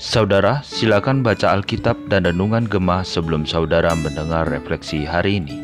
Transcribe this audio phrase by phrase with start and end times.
[0.00, 5.56] Saudara, silakan baca Alkitab dan Renungan Gemah sebelum saudara mendengar refleksi hari ini.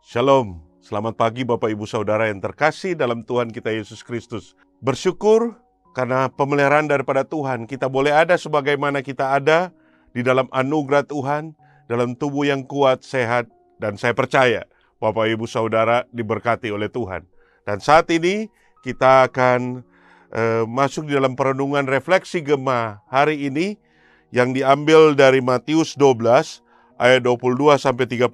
[0.00, 4.56] Shalom, selamat pagi Bapak Ibu Saudara yang terkasih dalam Tuhan kita Yesus Kristus.
[4.80, 5.60] Bersyukur
[5.92, 9.68] karena pemeliharaan daripada Tuhan, kita boleh ada sebagaimana kita ada
[10.16, 11.52] di dalam anugerah Tuhan,
[11.92, 14.64] dalam tubuh yang kuat, sehat, dan saya percaya
[14.96, 17.28] Bapak Ibu Saudara diberkati oleh Tuhan.
[17.68, 18.48] Dan saat ini
[18.84, 19.80] kita akan
[20.28, 23.80] uh, masuk di dalam perenungan refleksi Gemah hari ini
[24.28, 26.60] yang diambil dari Matius 12
[27.00, 28.28] ayat 22 sampai 37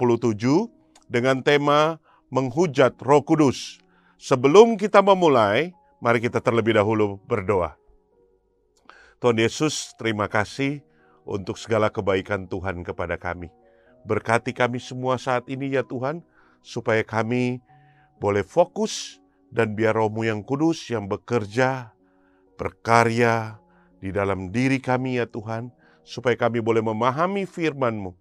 [1.06, 2.02] dengan tema
[2.34, 3.78] menghujat Roh Kudus.
[4.18, 5.70] Sebelum kita memulai,
[6.02, 7.78] mari kita terlebih dahulu berdoa.
[9.22, 10.82] Tuhan Yesus, terima kasih
[11.22, 13.54] untuk segala kebaikan Tuhan kepada kami.
[14.02, 16.24] Berkati kami semua saat ini ya Tuhan,
[16.64, 17.60] supaya kami
[18.16, 19.19] boleh fokus
[19.50, 21.90] dan biar rohmu yang kudus yang bekerja
[22.54, 23.58] berkarya
[24.00, 25.72] di dalam diri kami ya Tuhan,
[26.04, 28.12] supaya kami boleh memahami firman-Mu,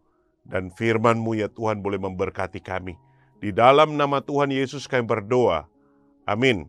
[0.43, 2.99] dan firman-Mu ya Tuhan boleh memberkati kami.
[3.39, 5.67] Di dalam nama Tuhan Yesus kami berdoa.
[6.27, 6.67] Amin.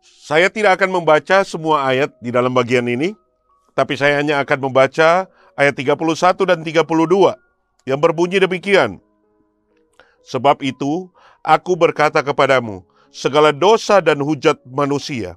[0.00, 3.16] Saya tidak akan membaca semua ayat di dalam bagian ini,
[3.76, 7.36] tapi saya hanya akan membaca ayat 31 dan 32
[7.88, 9.00] yang berbunyi demikian.
[10.24, 11.08] Sebab itu,
[11.40, 15.36] aku berkata kepadamu, segala dosa dan hujat manusia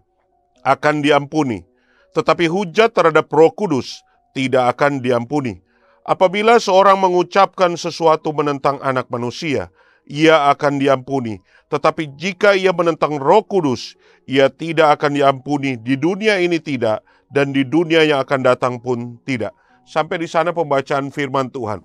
[0.64, 1.66] akan diampuni,
[2.14, 4.00] tetapi hujat terhadap Roh Kudus
[4.38, 5.60] tidak akan diampuni.
[6.04, 9.72] Apabila seorang mengucapkan sesuatu menentang Anak Manusia,
[10.04, 11.40] ia akan diampuni,
[11.72, 13.96] tetapi jika ia menentang Roh Kudus,
[14.28, 19.18] ia tidak akan diampuni di dunia ini tidak, dan di dunia yang akan datang pun
[19.24, 19.56] tidak.
[19.84, 21.84] Sampai di sana pembacaan firman Tuhan.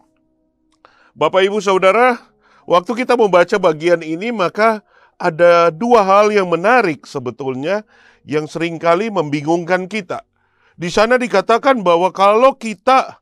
[1.19, 2.15] Bapak, ibu, saudara,
[2.63, 4.87] waktu kita membaca bagian ini, maka
[5.19, 7.83] ada dua hal yang menarik sebetulnya
[8.23, 10.23] yang sering kali membingungkan kita.
[10.79, 13.19] Di sana dikatakan bahwa kalau kita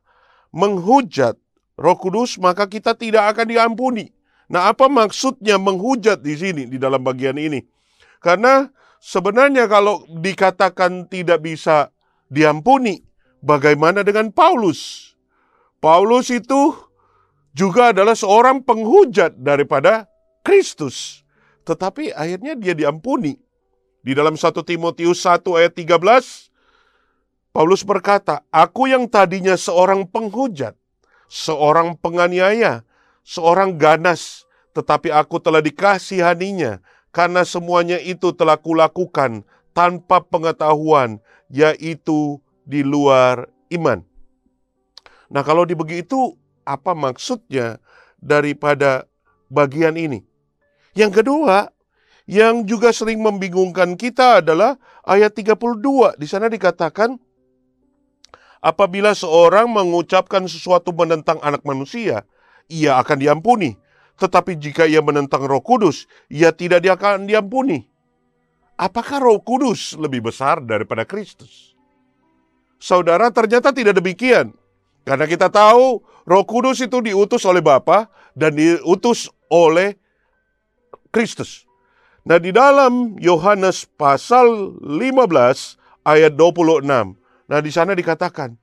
[0.53, 1.35] menghujat
[1.77, 4.13] Roh Kudus, maka kita tidak akan diampuni.
[4.47, 7.61] Nah, apa maksudnya menghujat di sini di dalam bagian ini?
[8.21, 8.69] Karena
[9.01, 11.89] sebenarnya kalau dikatakan tidak bisa
[12.29, 13.01] diampuni,
[13.41, 15.13] bagaimana dengan Paulus?
[15.77, 16.73] Paulus itu
[17.53, 20.05] juga adalah seorang penghujat daripada
[20.41, 21.26] Kristus.
[21.67, 23.35] Tetapi akhirnya dia diampuni.
[23.99, 26.47] Di dalam 1 Timotius 1 ayat 13,
[27.51, 30.79] Paulus berkata, Aku yang tadinya seorang penghujat,
[31.27, 32.87] seorang penganiaya,
[33.27, 36.79] seorang ganas, tetapi aku telah dikasihaninya,
[37.11, 39.43] karena semuanya itu telah kulakukan
[39.75, 41.19] tanpa pengetahuan,
[41.51, 44.07] yaitu di luar iman.
[45.27, 47.83] Nah kalau dibegitu, apa maksudnya
[48.23, 49.03] daripada
[49.51, 50.23] bagian ini?
[50.97, 51.69] Yang kedua,
[52.25, 56.17] yang juga sering membingungkan kita adalah ayat 32.
[56.17, 57.21] Di sana dikatakan,
[58.65, 62.25] apabila seorang mengucapkan sesuatu menentang anak manusia,
[62.65, 63.77] ia akan diampuni.
[64.17, 67.85] Tetapi jika ia menentang roh kudus, ia tidak akan diampuni.
[68.73, 71.77] Apakah roh kudus lebih besar daripada Kristus?
[72.81, 74.49] Saudara, ternyata tidak demikian.
[75.05, 79.97] Karena kita tahu roh kudus itu diutus oleh Bapa dan diutus oleh
[81.17, 81.65] Kristus.
[82.29, 86.85] Nah di dalam Yohanes pasal 15 ayat 26.
[87.49, 88.53] Nah di sana dikatakan,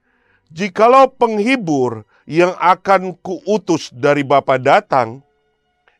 [0.54, 5.26] Jikalau penghibur yang akan kuutus dari Bapa datang,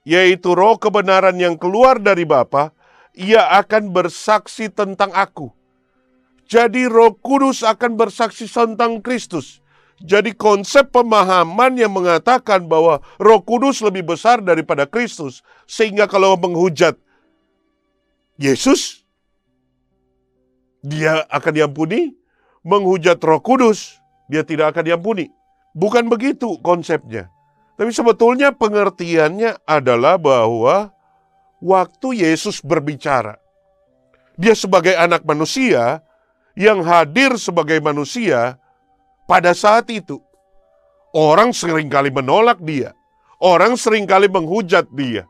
[0.07, 2.71] yaitu roh kebenaran yang keluar dari Bapa,
[3.19, 5.51] ia akan bersaksi tentang aku.
[6.47, 9.64] Jadi roh kudus akan bersaksi tentang Kristus.
[10.03, 15.47] Jadi konsep pemahaman yang mengatakan bahwa roh kudus lebih besar daripada Kristus.
[15.71, 16.99] Sehingga kalau menghujat
[18.34, 19.06] Yesus,
[20.84, 22.12] dia akan diampuni,
[22.66, 23.97] menghujat Roh Kudus,
[24.27, 25.32] dia tidak akan diampuni.
[25.72, 27.32] Bukan begitu konsepnya.
[27.75, 30.94] Tapi sebetulnya pengertiannya adalah bahwa
[31.59, 33.41] waktu Yesus berbicara,
[34.38, 36.02] dia sebagai anak manusia
[36.55, 38.62] yang hadir sebagai manusia
[39.25, 40.21] pada saat itu.
[41.15, 42.91] Orang sering kali menolak dia.
[43.38, 45.29] Orang sering kali menghujat dia.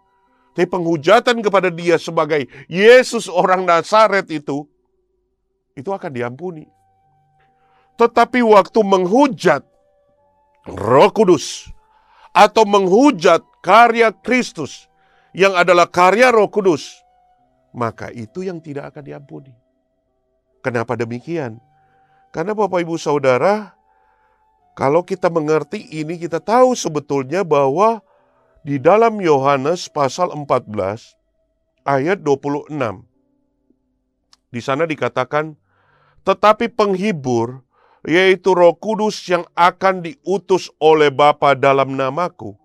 [0.55, 4.71] Tapi penghujatan kepada dia sebagai Yesus orang Nazaret itu,
[5.75, 6.71] itu akan diampuni.
[7.99, 9.67] Tetapi waktu menghujat
[10.71, 11.67] Roh Kudus
[12.31, 14.87] atau menghujat karya Kristus
[15.35, 17.03] yang adalah karya Roh Kudus,
[17.75, 19.53] maka itu yang tidak akan diampuni.
[20.63, 21.59] Kenapa demikian?
[22.31, 23.74] Karena Bapak Ibu Saudara,
[24.75, 28.03] kalau kita mengerti ini kita tahu sebetulnya bahwa
[28.67, 31.15] di dalam Yohanes pasal 14
[31.87, 32.75] ayat 26.
[34.51, 35.55] Di sana dikatakan,
[36.27, 37.63] tetapi penghibur,
[38.03, 42.57] yaitu roh kudus yang akan diutus oleh Bapa dalam namaku,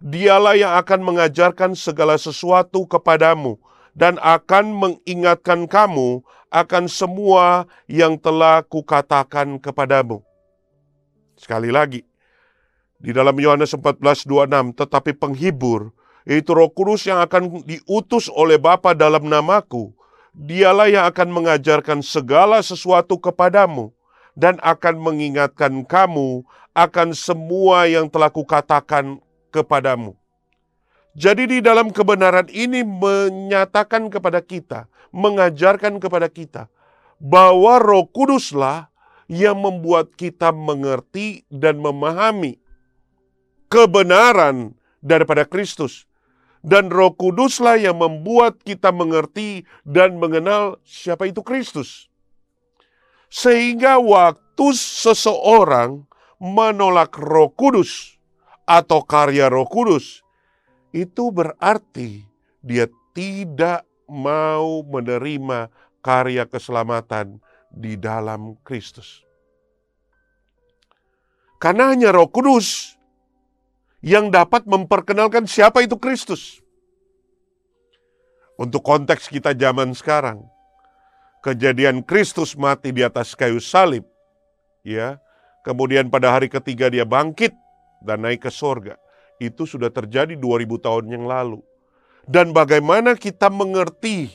[0.00, 3.60] dialah yang akan mengajarkan segala sesuatu kepadamu
[3.92, 10.22] dan akan mengingatkan kamu akan semua yang telah kukatakan kepadamu.
[11.40, 12.04] Sekali lagi,
[13.00, 15.96] di dalam Yohanes 14:26, tetapi penghibur,
[16.28, 19.96] yaitu Roh Kudus yang akan diutus oleh Bapa dalam namaku,
[20.36, 23.88] dialah yang akan mengajarkan segala sesuatu kepadamu
[24.36, 26.44] dan akan mengingatkan kamu
[26.76, 29.16] akan semua yang telah kukatakan
[29.48, 30.12] kepadamu.
[31.16, 36.68] Jadi di dalam kebenaran ini menyatakan kepada kita, mengajarkan kepada kita
[37.16, 38.89] bahwa Roh Kuduslah
[39.30, 42.58] yang membuat kita mengerti dan memahami
[43.70, 46.10] kebenaran daripada Kristus
[46.66, 52.10] dan Roh Kuduslah yang membuat kita mengerti dan mengenal siapa itu Kristus.
[53.30, 56.10] Sehingga waktu seseorang
[56.42, 58.18] menolak Roh Kudus
[58.66, 60.26] atau karya Roh Kudus,
[60.90, 62.26] itu berarti
[62.66, 65.70] dia tidak mau menerima
[66.02, 67.38] karya keselamatan
[67.70, 69.22] di dalam Kristus.
[71.62, 72.96] Karena hanya Roh Kudus
[74.00, 76.58] yang dapat memperkenalkan siapa itu Kristus.
[78.60, 80.44] Untuk konteks kita zaman sekarang,
[81.40, 84.04] kejadian Kristus mati di atas kayu salib,
[84.84, 85.16] ya,
[85.64, 87.56] kemudian pada hari ketiga dia bangkit
[88.04, 88.96] dan naik ke sorga.
[89.40, 91.64] Itu sudah terjadi 2000 tahun yang lalu.
[92.28, 94.28] Dan bagaimana kita mengerti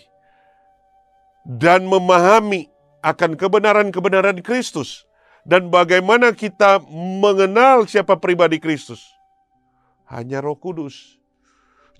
[1.45, 2.65] dan memahami
[3.05, 5.05] akan kebenaran-kebenaran Kristus
[5.45, 9.05] dan bagaimana kita mengenal siapa pribadi Kristus
[10.09, 11.21] hanya Roh Kudus.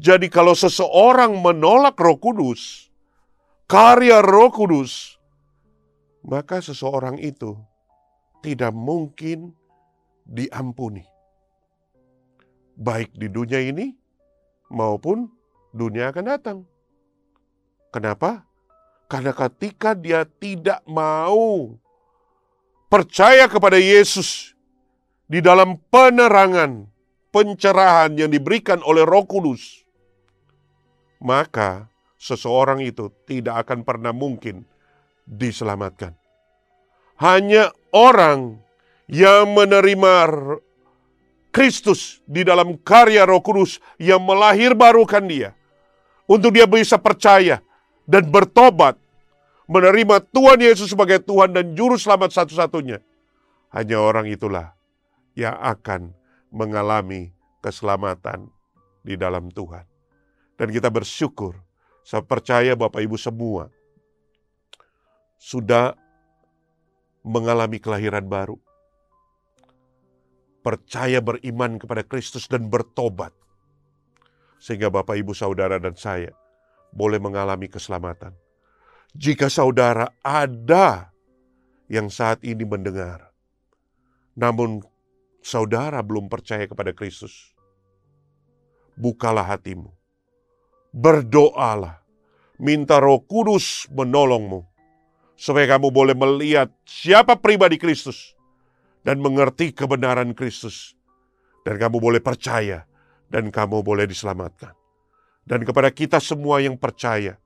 [0.01, 2.89] Jadi kalau seseorang menolak Roh Kudus,
[3.69, 5.21] karya Roh Kudus,
[6.25, 7.55] maka seseorang itu
[8.41, 9.53] tidak mungkin
[10.25, 11.05] diampuni.
[12.75, 13.95] Baik di dunia ini
[14.67, 15.31] maupun
[15.71, 16.57] dunia akan datang.
[17.93, 18.43] Kenapa?
[19.05, 21.77] Karena ketika dia tidak mau
[22.89, 24.57] percaya kepada Yesus
[25.29, 26.89] di dalam penerangan
[27.29, 29.85] pencerahan yang diberikan oleh Roh Kudus,
[31.21, 31.85] maka
[32.17, 34.65] seseorang itu tidak akan pernah mungkin
[35.29, 36.17] diselamatkan.
[37.21, 38.57] Hanya orang
[39.05, 40.13] yang menerima
[41.53, 44.73] Kristus di dalam karya Roh Kudus yang melahir
[45.29, 45.53] dia
[46.25, 47.61] untuk dia bisa percaya
[48.05, 48.97] dan bertobat
[49.65, 53.01] menerima Tuhan Yesus sebagai Tuhan dan juru selamat satu-satunya.
[53.73, 54.77] Hanya orang itulah
[55.35, 56.15] yang akan
[56.53, 58.47] mengalami keselamatan
[59.03, 59.83] di dalam Tuhan.
[60.55, 61.59] Dan kita bersyukur,
[62.05, 63.67] saya percaya Bapak Ibu semua
[65.35, 65.97] sudah
[67.25, 68.55] mengalami kelahiran baru.
[70.63, 73.35] Percaya beriman kepada Kristus dan bertobat.
[74.57, 76.33] Sehingga Bapak Ibu Saudara dan saya
[76.95, 78.31] boleh mengalami keselamatan.
[79.11, 81.11] Jika saudara ada
[81.91, 83.31] yang saat ini mendengar,
[84.35, 84.81] namun
[85.43, 87.53] saudara belum percaya kepada Kristus,
[88.95, 89.91] bukalah hatimu.
[90.95, 91.99] Berdoalah,
[92.55, 94.63] minta roh kudus menolongmu,
[95.35, 98.35] supaya kamu boleh melihat siapa pribadi Kristus,
[99.03, 100.95] dan mengerti kebenaran Kristus.
[101.65, 102.85] Dan kamu boleh percaya,
[103.27, 104.84] dan kamu boleh diselamatkan.
[105.45, 107.37] Dan kepada kita semua yang percaya,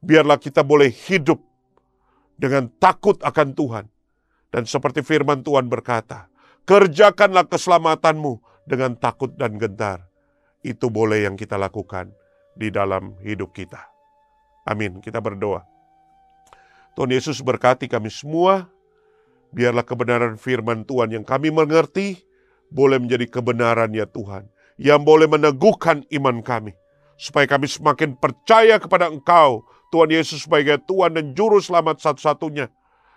[0.00, 1.38] biarlah kita boleh hidup
[2.40, 3.86] dengan takut akan Tuhan.
[4.52, 6.32] Dan seperti firman Tuhan berkata,
[6.62, 10.06] Kerjakanlah keselamatanmu dengan takut dan gentar.
[10.62, 12.14] Itu boleh yang kita lakukan
[12.54, 13.82] di dalam hidup kita.
[14.62, 15.02] Amin.
[15.02, 15.66] Kita berdoa.
[16.94, 18.70] Tuhan Yesus berkati kami semua.
[19.52, 22.24] Biarlah kebenaran firman Tuhan yang kami mengerti
[22.72, 24.48] boleh menjadi kebenaran ya Tuhan.
[24.78, 26.72] Yang boleh meneguhkan iman kami.
[27.16, 32.72] Supaya kami semakin percaya kepada Engkau, Tuhan Yesus sebagai Tuhan dan Juru Selamat satu-satunya.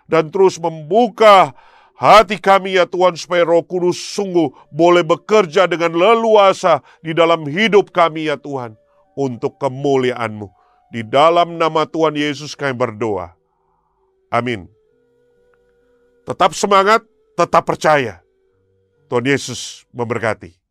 [0.06, 1.56] Dan terus membuka
[1.96, 7.90] hati kami ya Tuhan supaya roh kudus sungguh boleh bekerja dengan leluasa di dalam hidup
[7.90, 8.76] kami ya Tuhan.
[9.16, 10.52] Untuk kemuliaan-Mu.
[10.92, 13.32] Di dalam nama Tuhan Yesus kami berdoa.
[14.28, 14.68] Amin.
[16.28, 17.00] Tetap semangat,
[17.32, 18.20] tetap percaya.
[19.08, 20.65] Tuhan Yesus memberkati.